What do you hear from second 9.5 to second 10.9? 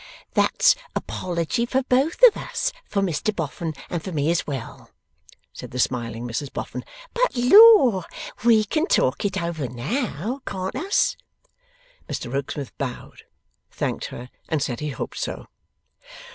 now; can't